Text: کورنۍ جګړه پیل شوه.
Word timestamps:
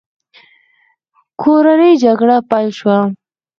کورنۍ 1.41 1.91
جګړه 2.03 2.37
پیل 2.49 2.69
شوه. 2.79 2.99